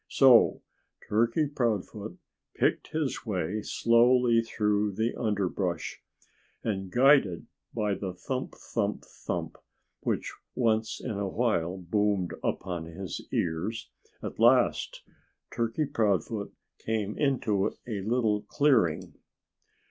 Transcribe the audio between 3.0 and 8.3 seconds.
way slowly through the underbrush. And guided by the